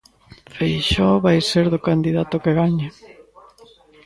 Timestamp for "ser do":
1.49-1.83